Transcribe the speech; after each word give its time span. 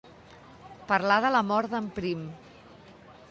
Parlar 0.91 1.17
de 1.27 1.31
la 1.37 1.43
mort 1.51 1.75
d'en 1.75 1.91
Prim. 1.99 2.23